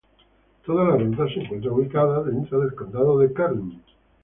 Toda 0.65 0.83
la 0.85 0.95
ruta 0.97 1.27
se 1.27 1.41
encuentra 1.41 1.71
ubicado 1.71 2.23
dentro 2.23 2.59
del 2.61 2.73
condado 2.73 3.19
de 3.19 3.31
Kern. 3.31 3.79